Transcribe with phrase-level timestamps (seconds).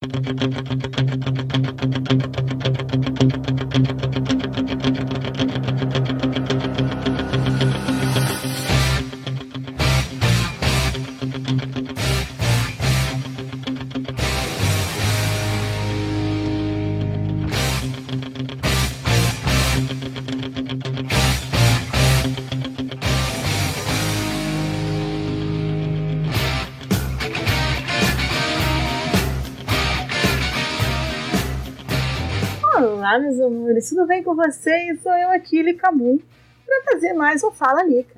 [0.00, 0.42] Thank
[4.02, 4.17] you.
[32.78, 35.02] Olá, meus amores, tudo bem com vocês?
[35.02, 36.22] Sou eu aqui, Licamu,
[36.64, 38.14] para fazer mais um Fala Lica.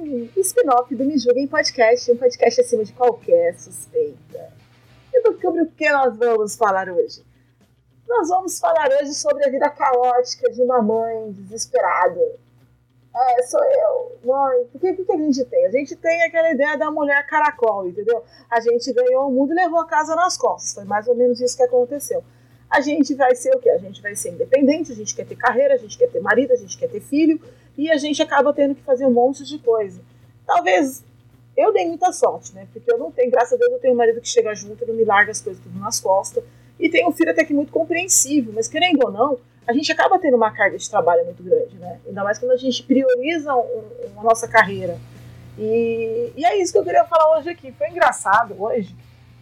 [0.00, 4.50] Um spin-off do Me Julguem Podcast, um podcast acima de qualquer suspeita.
[5.12, 7.22] E sobre o que nós vamos falar hoje?
[8.08, 12.38] Nós vamos falar hoje sobre a vida caótica de uma mãe desesperada.
[13.14, 14.70] É, sou eu, mãe.
[14.72, 15.66] O que, que a gente tem?
[15.66, 18.24] A gente tem aquela ideia da mulher caracol, entendeu?
[18.50, 20.72] A gente ganhou o mundo e levou a casa nas costas.
[20.72, 22.24] Foi mais ou menos isso que aconteceu
[22.70, 23.68] a gente vai ser o quê?
[23.70, 26.52] A gente vai ser independente, a gente quer ter carreira, a gente quer ter marido,
[26.52, 27.40] a gente quer ter filho,
[27.76, 30.00] e a gente acaba tendo que fazer um monte de coisa.
[30.46, 31.02] Talvez
[31.56, 32.68] eu dei muita sorte, né?
[32.72, 34.86] Porque eu não tenho, graças a Deus, eu tenho um marido que chega junto, e
[34.86, 36.44] não me larga as coisas tudo nas costas,
[36.78, 40.18] e tenho um filho até que muito compreensível, mas querendo ou não, a gente acaba
[40.18, 42.00] tendo uma carga de trabalho muito grande, né?
[42.06, 43.82] Ainda mais quando a gente prioriza um,
[44.16, 44.96] a nossa carreira.
[45.58, 47.70] E, e é isso que eu queria falar hoje aqui.
[47.72, 48.96] Foi engraçado hoje,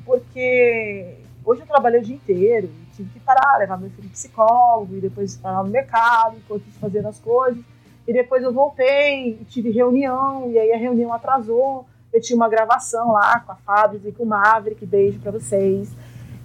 [0.04, 1.14] porque
[1.48, 5.34] hoje eu trabalhei o dia inteiro, tive que parar, levar meu filho psicólogo, e depois
[5.36, 7.64] parar no mercado, enquanto fazendo as coisas.
[8.06, 11.86] E depois eu voltei, tive reunião, e aí a reunião atrasou.
[12.12, 15.90] Eu tinha uma gravação lá com a Fábio e com o Maverick, beijo para vocês.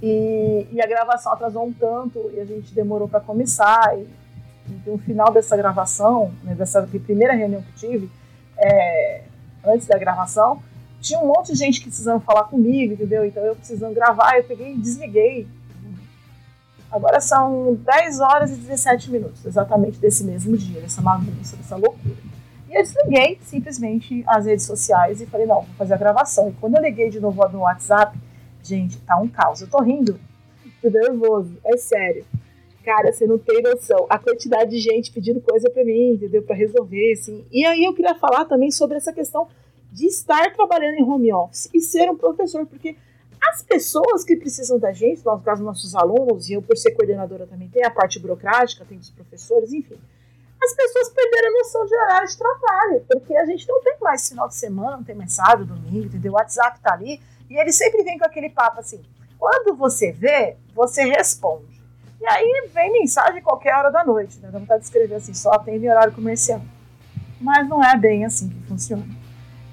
[0.02, 3.98] E, e, a gravação atrasou um tanto e a gente demorou para começar.
[3.98, 4.08] E,
[4.68, 8.10] e no final dessa gravação, né, dessa primeira reunião que tive,
[8.58, 9.22] é,
[9.66, 10.62] antes da gravação,
[11.04, 13.24] tinha um monte de gente precisando falar comigo, entendeu?
[13.26, 15.48] Então eu precisando gravar, eu peguei e desliguei
[16.94, 22.16] Agora são 10 horas e 17 minutos, exatamente desse mesmo dia, dessa bagunça, dessa loucura.
[22.70, 26.50] E eu desliguei simplesmente as redes sociais e falei, não, vou fazer a gravação.
[26.50, 28.16] E quando eu liguei de novo no WhatsApp,
[28.62, 29.62] gente, tá um caos.
[29.62, 30.20] Eu tô rindo,
[30.84, 32.24] tô nervoso, é sério.
[32.86, 34.06] Cara, você não tem noção.
[34.08, 36.44] A quantidade de gente pedindo coisa para mim, entendeu?
[36.44, 37.44] Para resolver, assim.
[37.52, 39.48] E aí eu queria falar também sobre essa questão
[39.94, 42.98] de estar trabalhando em home office e ser um professor, porque
[43.40, 47.46] as pessoas que precisam da gente, no caso, nossos alunos, e eu, por ser coordenadora,
[47.46, 50.00] também tem a parte burocrática, tem os professores, enfim.
[50.62, 54.28] As pessoas perderam a noção de horário de trabalho, porque a gente não tem mais
[54.28, 56.32] final de semana, não tem mais sábado, domingo, entendeu?
[56.32, 59.04] O WhatsApp tá ali, e ele sempre vem com aquele papo assim:
[59.38, 61.84] quando você vê, você responde.
[62.20, 64.50] E aí vem mensagem qualquer hora da noite, né?
[64.50, 66.62] Dá vontade de escrever assim, só atende horário comercial.
[67.42, 69.06] Mas não é bem assim que funciona.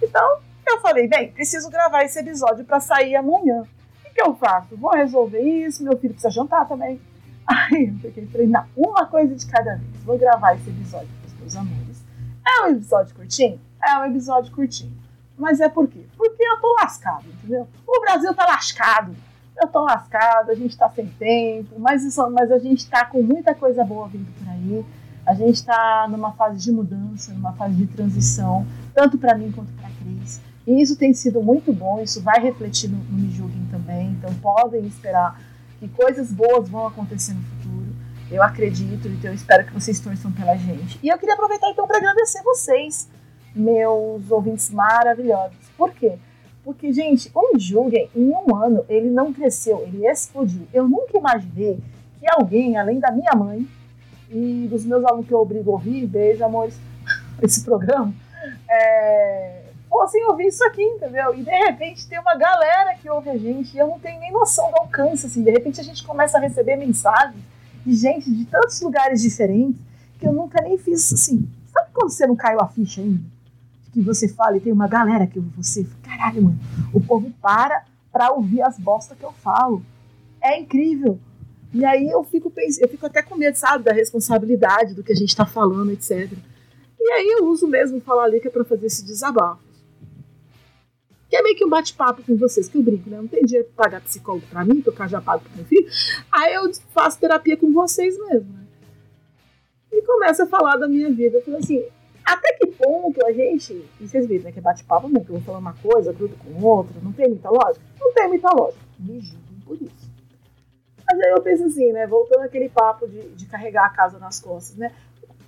[0.02, 3.62] Então, eu falei, bem, preciso gravar esse episódio para sair amanhã.
[4.04, 4.76] O que eu faço?
[4.76, 7.00] Vou resolver isso, meu filho precisa jantar também.
[7.46, 10.02] Aí eu peguei falei, não, uma coisa de cada vez.
[10.04, 12.04] Vou gravar esse episódio para os meus amores.
[12.46, 13.60] É um episódio curtinho?
[13.82, 14.92] É um episódio curtinho.
[15.36, 16.04] Mas é por quê?
[16.16, 17.66] Porque eu tô lascado, entendeu?
[17.86, 19.16] O Brasil tá lascado.
[19.60, 23.22] Eu tô lascado, a gente tá sem tempo, mas, isso, mas a gente tá com
[23.22, 24.84] muita coisa boa vindo por aí.
[25.26, 29.70] A gente está numa fase de mudança, numa fase de transição, tanto para mim quanto
[29.72, 30.40] para a Cris.
[30.66, 34.32] E isso tem sido muito bom, isso vai refletir no, no Me Julguem também, então
[34.34, 35.40] podem esperar
[35.78, 37.86] que coisas boas vão acontecer no futuro.
[38.30, 40.98] Eu acredito, então eu espero que vocês torçam pela gente.
[41.02, 43.08] E eu queria aproveitar então para agradecer vocês,
[43.54, 45.56] meus ouvintes maravilhosos.
[45.76, 46.18] Por quê?
[46.62, 50.68] Porque, gente, o Me Julguem, em um ano, ele não cresceu, ele explodiu.
[50.72, 51.78] Eu nunca imaginei
[52.18, 53.66] que alguém, além da minha mãe
[54.30, 56.78] e dos meus alunos que eu obrigo a ouvir, beijo, amores,
[57.42, 58.14] esse programa,
[58.68, 61.34] é, fossem ouvir isso aqui, entendeu?
[61.34, 64.32] E de repente tem uma galera que ouve a gente e eu não tenho nem
[64.32, 65.42] noção do alcance, assim.
[65.42, 67.42] De repente a gente começa a receber mensagens
[67.84, 69.80] de gente de tantos lugares diferentes
[70.18, 71.48] que eu nunca nem fiz assim.
[71.72, 73.20] Sabe quando você não caiu a ficha ainda?
[73.92, 75.84] Que você fala e tem uma galera que ouve você.
[76.02, 76.58] Caralho, mano,
[76.92, 79.82] o povo para pra ouvir as bostas que eu falo.
[80.40, 81.18] É incrível.
[81.72, 85.16] E aí eu fico eu fico até com medo, sabe, da responsabilidade do que a
[85.16, 86.30] gente tá falando, etc.
[86.98, 89.70] E aí eu uso mesmo falar ali que é pra fazer esse desabafo
[91.30, 93.16] que é meio que um bate-papo com vocês, que eu brinco, né?
[93.16, 95.86] Não tem dinheiro pra pagar psicólogo pra mim, que eu já pago pro meu filho.
[96.30, 98.66] Aí eu faço terapia com vocês mesmo, né?
[99.92, 101.38] E começo a falar da minha vida.
[101.38, 101.84] Eu falo assim,
[102.24, 103.72] até que ponto a gente.
[104.00, 104.52] E vocês viram, né?
[104.52, 105.28] Que é bate-papo muito.
[105.28, 107.00] Eu vou falar uma coisa, grudo com outra.
[107.00, 107.84] Não tem muita lógica?
[108.00, 108.84] Não tem muita lógica.
[108.98, 110.09] Me julguem por isso.
[111.10, 112.06] Mas aí eu penso assim, né?
[112.06, 114.92] Voltando aquele papo de, de carregar a casa nas costas, né?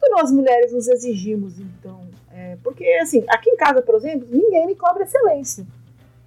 [0.01, 2.01] Quando nós mulheres nos exigimos, então,
[2.33, 5.65] é, porque, assim, aqui em casa, por exemplo, ninguém me cobra excelência.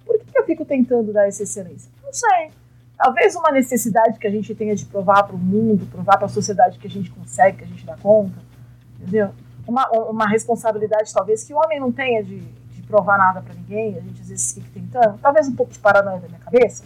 [0.06, 1.90] Por que, que eu fico tentando dar essa excelência?
[2.02, 2.50] Não sei.
[2.96, 6.30] talvez uma necessidade que a gente tenha de provar para o mundo, provar para a
[6.30, 8.38] sociedade que a gente consegue, que a gente dá conta,
[8.98, 9.30] entendeu?
[9.68, 13.98] Uma, uma responsabilidade talvez que o homem não tenha de, de provar nada para ninguém,
[13.98, 16.84] a gente às vezes fica tentando, talvez um pouco de paranoia da minha cabeça,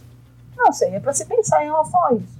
[0.56, 2.39] não sei, é para se pensar em relação a isso.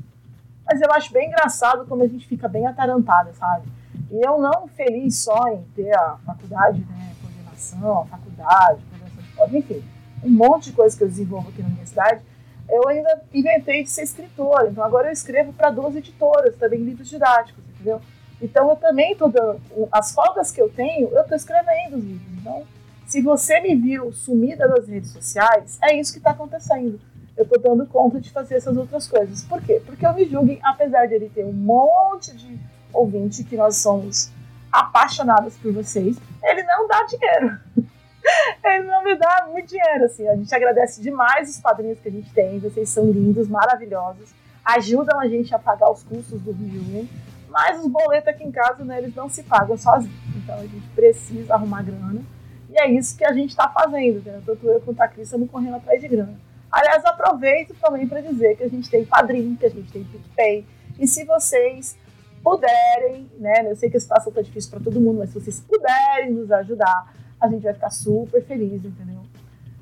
[0.71, 3.67] Mas eu acho bem engraçado como a gente fica bem atarantada, sabe?
[4.09, 9.59] E eu não feliz só em ter a faculdade, né, coordenação, a faculdade, coordenação de
[9.59, 9.85] enfim,
[10.23, 12.23] um monte de coisa que eu desenvolvo aqui na universidade,
[12.69, 14.69] eu ainda inventei de ser escritora.
[14.69, 18.01] Então agora eu escrevo para duas editoras, também livros didáticos, entendeu?
[18.41, 19.61] Então eu também estou dando.
[19.91, 22.39] As folgas que eu tenho, eu estou escrevendo os livros.
[22.39, 22.63] Então,
[23.07, 27.01] se você me viu sumida das redes sociais, é isso que está acontecendo.
[27.37, 29.43] Eu estou dando conta de fazer essas outras coisas.
[29.45, 29.81] Por quê?
[29.85, 32.59] Porque eu me julguem, apesar de ele ter um monte de
[32.93, 34.31] ouvinte que nós somos
[34.71, 37.59] apaixonados por vocês, ele não dá dinheiro.
[38.65, 40.29] ele não me dá muito dinheiro, assim.
[40.29, 42.59] A gente agradece demais os padrinhos que a gente tem.
[42.59, 44.31] Vocês são lindos, maravilhosos.
[44.65, 47.09] Ajudam a gente a pagar os custos do Rio.
[47.49, 50.15] Mas os boletos aqui em casa, né, eles não se pagam sozinhos.
[50.37, 52.23] Então a gente precisa arrumar grana.
[52.69, 54.41] E é isso que a gente está fazendo, né?
[54.47, 56.39] Tanto eu quanto a Cris estamos correndo atrás de grana.
[56.71, 60.67] Aliás, aproveito também para dizer que a gente tem padrinho, que a gente tem PicPay.
[60.99, 61.97] E se vocês
[62.43, 63.71] puderem, né?
[63.71, 66.51] Eu sei que a situação está difícil para todo mundo, mas se vocês puderem nos
[66.51, 69.23] ajudar, a gente vai ficar super feliz, entendeu?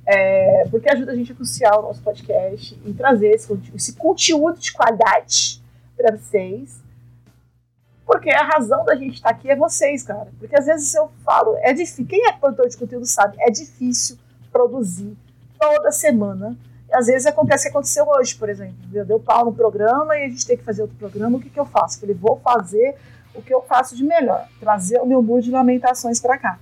[0.07, 4.59] É, porque ajuda a gente a cruciar o nosso podcast e trazer esse, esse conteúdo
[4.59, 5.63] de qualidade
[5.97, 6.81] para vocês.
[8.07, 10.29] Porque a razão da gente estar tá aqui é vocês, cara.
[10.39, 12.07] Porque às vezes eu falo, é difícil.
[12.07, 14.19] Quem é produtor de conteúdo sabe, é difícil
[14.51, 15.15] produzir
[15.61, 16.57] toda semana.
[16.93, 18.77] Às vezes acontece o que aconteceu hoje, por exemplo.
[18.93, 21.37] Eu deu pau no programa e a gente tem que fazer outro programa.
[21.37, 21.97] O que, que eu faço?
[21.97, 22.97] Eu falei, vou fazer
[23.35, 26.59] o que eu faço de melhor, trazer o meu muro de lamentações para cá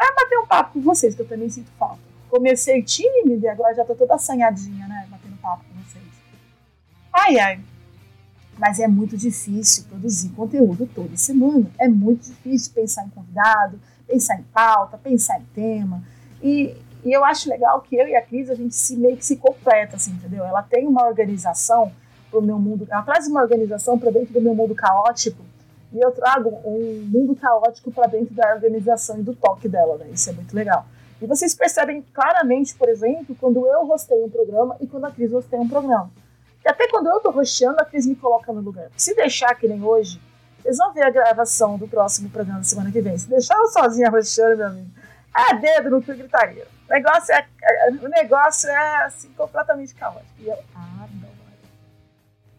[0.00, 2.00] para bater um papo com vocês, que eu também sinto falta.
[2.30, 5.06] Comecei tímida e agora já tô toda assanhadinha, né?
[5.10, 6.04] Batendo papo com vocês.
[7.12, 7.60] Ai, ai.
[8.58, 11.70] Mas é muito difícil produzir conteúdo toda semana.
[11.78, 16.02] É muito difícil pensar em convidado, pensar em pauta, pensar em tema.
[16.42, 16.74] E,
[17.04, 19.36] e eu acho legal que eu e a Cris, a gente se meio que se
[19.36, 20.44] completa, assim, entendeu?
[20.44, 21.92] Ela tem uma organização
[22.30, 25.42] pro meu mundo, ela traz uma organização para dentro do meu mundo caótico
[25.92, 30.06] e eu trago um mundo caótico para dentro da organização e do toque dela, né?
[30.12, 30.86] Isso é muito legal.
[31.20, 35.32] E vocês percebem claramente, por exemplo, quando eu rostei um programa e quando a Cris
[35.32, 36.10] rosteia um programa.
[36.64, 38.90] E até quando eu tô rosteando, a Cris me coloca no lugar.
[38.96, 40.20] Se deixar que nem hoje,
[40.62, 43.18] vocês vão ver a gravação do próximo programa da semana que vem.
[43.18, 44.90] Se deixar eu sozinha rosteando, meu amigo,
[45.36, 46.66] é dedo no que gritaria.
[46.88, 50.34] O negócio é, é, o negócio é assim, completamente caótico.
[50.38, 51.30] E eu adoro.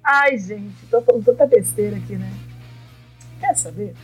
[0.03, 2.31] Ai, gente, tô falando tanta besteira aqui, né?
[3.39, 3.95] Quer saber?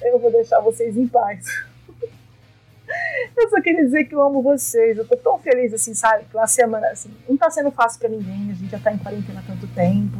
[0.00, 1.46] Eu vou deixar vocês em paz.
[3.36, 4.98] Eu só queria dizer que eu amo vocês.
[4.98, 6.24] Eu tô tão feliz, assim, sabe?
[6.24, 8.50] Que uma semana, assim, não tá sendo fácil para ninguém.
[8.50, 10.18] A gente já tá em quarentena há tanto tempo.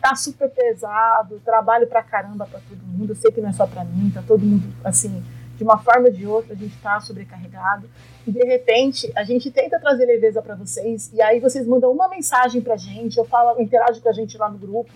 [0.00, 1.40] Tá super pesado.
[1.40, 3.10] Trabalho pra caramba pra todo mundo.
[3.10, 4.10] Eu sei que não é só pra mim.
[4.14, 5.24] Tá todo mundo, assim,
[5.56, 7.88] de uma forma ou de outra, a gente tá sobrecarregado.
[8.26, 11.10] E de repente, a gente tenta trazer leveza para vocês.
[11.12, 13.18] E aí vocês mandam uma mensagem pra gente.
[13.18, 14.90] Eu falo, interage com a gente lá no grupo.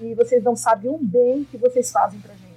[0.00, 2.50] E vocês não sabem o bem que vocês fazem pra gente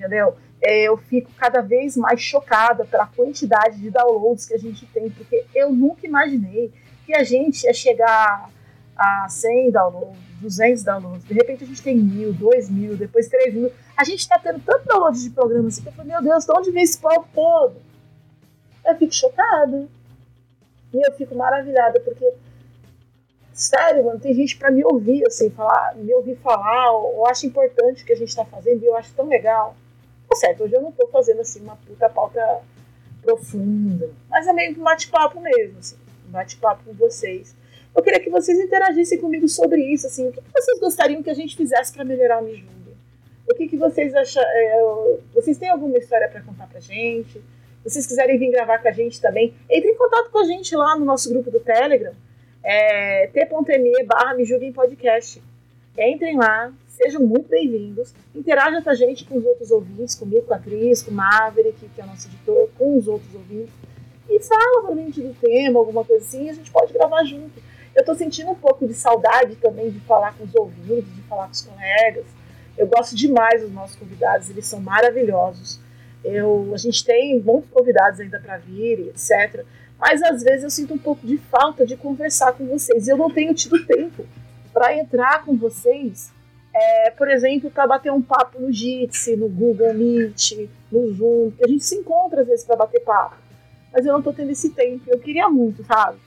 [0.00, 0.34] entendeu?
[0.62, 5.10] É, eu fico cada vez mais chocada pela quantidade de downloads que a gente tem,
[5.10, 6.72] porque eu nunca imaginei
[7.04, 8.50] que a gente ia chegar
[9.00, 13.54] a 100 downloads, 200 downloads, de repente a gente tem mil, dois mil, depois três
[13.54, 13.72] mil.
[13.96, 16.52] A gente está tendo tanto download de programas assim que eu falei, meu Deus, de
[16.52, 17.76] onde vem esse povo todo?
[18.84, 19.88] Eu fico chocada.
[20.92, 22.34] E eu fico maravilhada, porque
[23.52, 28.02] sério, mano, tem gente para me ouvir, assim, falar, me ouvir falar, eu acho importante
[28.02, 29.76] o que a gente está fazendo e eu acho tão legal.
[30.28, 32.62] Tá certo, hoje eu não tô fazendo assim uma puta pauta
[33.22, 35.96] profunda, mas é meio que um bate-papo mesmo, assim,
[36.28, 37.54] um bate-papo com vocês.
[37.94, 41.34] Eu queria que vocês interagissem comigo sobre isso, assim, o que, vocês gostariam que a
[41.34, 42.70] gente fizesse para melhorar o Mijunga?
[43.48, 44.42] O que, que vocês acham?
[44.42, 47.32] É, vocês têm alguma história para contar pra gente?
[47.32, 50.74] Se vocês quiserem vir gravar com a gente também, entre em contato com a gente
[50.76, 52.12] lá no nosso grupo do Telegram,
[52.62, 54.36] é, t.me barra
[54.74, 55.42] Podcast.
[55.98, 58.12] Entrem lá, Sejam muito bem-vindos.
[58.34, 61.88] Interaja com a gente, com os outros ouvintes, comigo, com a Cris, com o Maverick,
[61.88, 63.72] que é o nosso editor, com os outros ouvintes.
[64.28, 67.58] E fala pra gente do tema, alguma coisa assim, a gente pode gravar junto.
[67.94, 71.46] Eu tô sentindo um pouco de saudade também de falar com os ouvintes, de falar
[71.46, 72.24] com os colegas.
[72.76, 75.80] Eu gosto demais dos nossos convidados, eles são maravilhosos.
[76.24, 79.64] Eu, a gente tem muitos convidados ainda para vir, etc.
[79.98, 83.08] Mas às vezes eu sinto um pouco de falta de conversar com vocês.
[83.08, 84.24] Eu não tenho tido tempo
[84.72, 86.32] para entrar com vocês
[86.72, 91.68] é, por exemplo, para bater um papo no Jitsi, no Google Meet, no Zoom, a
[91.68, 93.36] gente se encontra às vezes para bater papo.
[93.92, 95.02] Mas eu não estou tendo esse tempo.
[95.08, 96.18] Eu queria muito, sabe?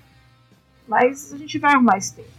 [0.87, 2.29] Mas a gente vai arrumar esse tempo.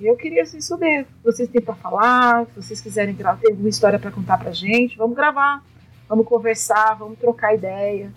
[0.00, 3.98] eu queria assim, saber vocês têm para falar, se vocês quiserem gravar, ter alguma história
[3.98, 5.64] para contar pra gente, vamos gravar,
[6.08, 8.12] vamos conversar, vamos trocar ideia.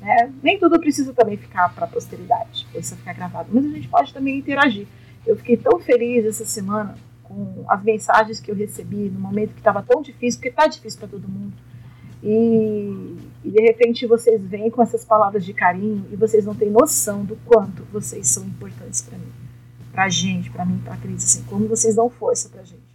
[0.00, 0.32] Né?
[0.42, 4.14] Nem tudo precisa também ficar para a posteridade, precisa ficar gravado, mas a gente pode
[4.14, 4.86] também interagir.
[5.26, 9.60] Eu fiquei tão feliz essa semana com as mensagens que eu recebi no momento que
[9.60, 11.52] estava tão difícil, porque está difícil para todo mundo.
[12.22, 16.70] E, e, de repente vocês vêm com essas palavras de carinho e vocês não têm
[16.70, 19.32] noção do quanto vocês são importantes para mim,
[19.92, 22.88] para gente, para mim, para Cris, assim, como vocês dão força para gente.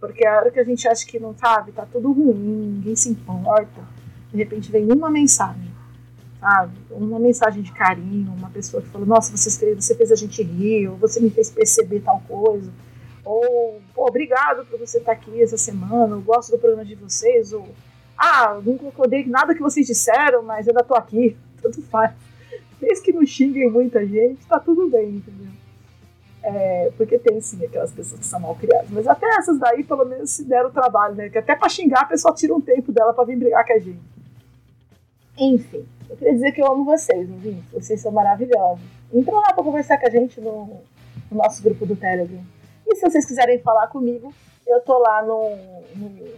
[0.00, 3.10] Porque a hora que a gente acha que não sabe, tá tudo ruim, ninguém se
[3.10, 3.82] importa,
[4.30, 5.70] de repente vem uma mensagem,
[6.40, 6.72] sabe?
[6.90, 10.42] Uma mensagem de carinho, uma pessoa que falou, nossa, você fez, você fez a gente
[10.42, 12.70] rir, ou você me fez perceber tal coisa
[13.24, 17.66] ou, obrigado por você estar aqui essa semana, eu gosto do programa de vocês, ou,
[18.16, 22.12] ah, não concordei nada que vocês disseram, mas ainda tô aqui, tanto faz.
[22.80, 25.52] Desde que não xinguem muita gente, tá tudo bem, entendeu?
[26.42, 30.04] É, porque tem sim aquelas pessoas que são mal criadas, mas até essas daí pelo
[30.04, 31.30] menos se deram o trabalho, né?
[31.30, 33.78] Que até pra xingar a pessoa tira um tempo dela pra vir brigar com a
[33.78, 34.02] gente.
[35.38, 37.64] Enfim, eu queria dizer que eu amo vocês, ouvintes.
[37.72, 38.84] Vocês são maravilhosos.
[39.12, 40.82] Entra lá pra conversar com a gente no,
[41.30, 42.42] no nosso grupo do Telegram.
[42.86, 44.32] E se vocês quiserem falar comigo,
[44.66, 45.56] eu tô lá no,
[45.96, 46.28] no,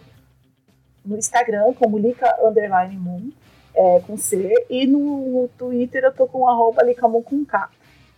[1.07, 3.31] no Instagram, como Lica Underline Moon,
[3.75, 7.71] é, com C, e no, Twitter eu tô com arroba Licamoon com K.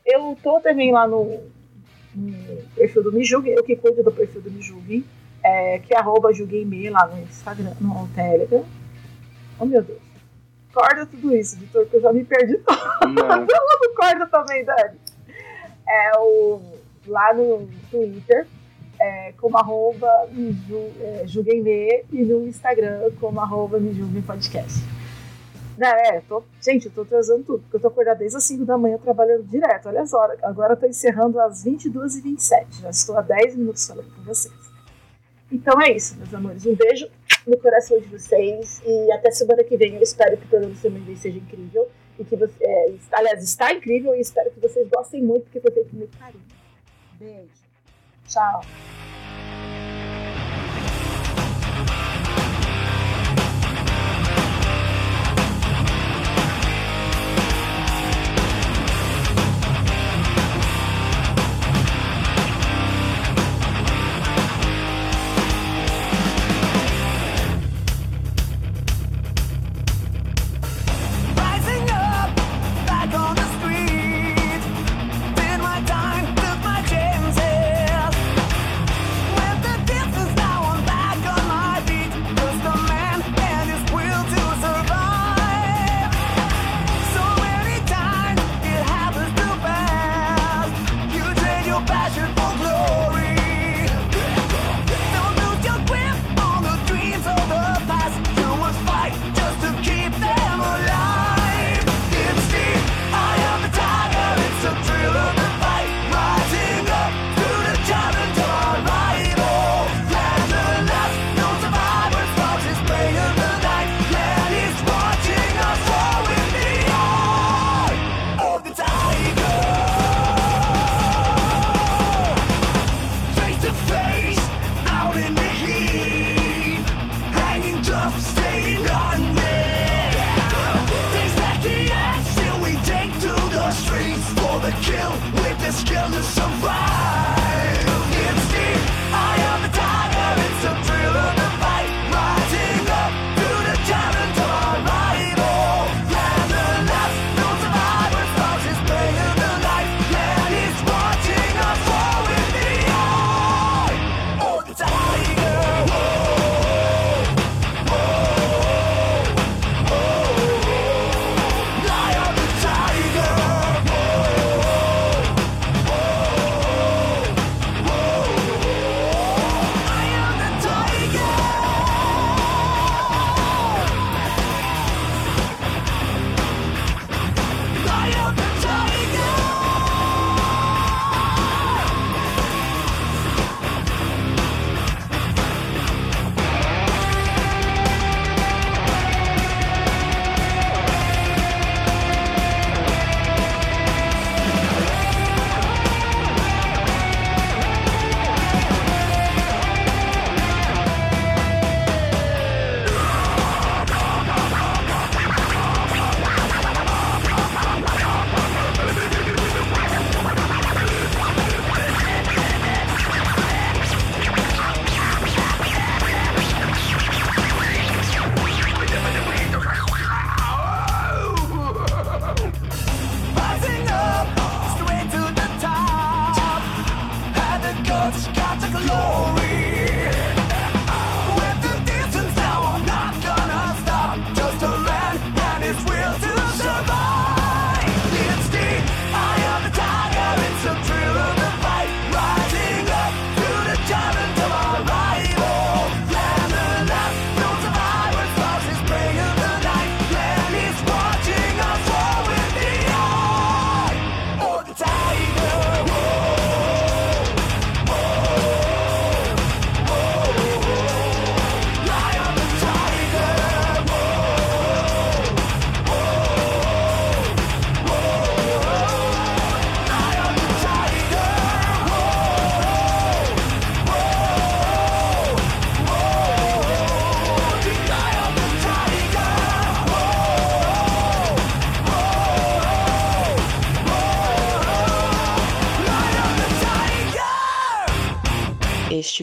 [0.07, 1.41] Eu tô também lá no,
[2.15, 5.05] no perfil do Me Julgue, eu que cuido do perfil do Me Julgue,
[5.43, 8.65] é, que é arroba julgueime lá no Instagram, no Telegram.
[9.59, 10.01] Oh meu Deus.
[10.73, 12.79] Corda tudo isso, Vitor, que eu já me perdi todo.
[13.09, 13.47] Não.
[13.97, 14.99] corda também, Dani.
[15.89, 16.61] É o
[17.07, 18.47] lá no Twitter,
[19.01, 20.09] é, como arroba
[21.01, 21.25] é,
[22.13, 23.79] e no Instagram como arroba
[24.27, 24.81] Podcast.
[25.81, 28.77] É, tô, gente, eu tô trazendo tudo, porque eu tô acordada desde as 5 da
[28.77, 29.89] manhã trabalhando direto.
[29.89, 32.81] Olha as horas, agora eu tô encerrando às 22h27.
[32.81, 34.55] Já estou há 10 minutos falando com vocês.
[35.53, 36.67] Então é isso, meus amores.
[36.67, 37.09] Um beijo
[37.47, 39.95] no coração de vocês e até semana que vem.
[39.95, 41.89] Eu espero que o programa semana que vem seja incrível
[42.19, 45.71] e que você, é, aliás, está incrível e espero que vocês gostem muito, porque foi
[45.71, 46.43] feito muito carinho.
[47.19, 47.68] Beijo.
[48.29, 48.61] Tchau.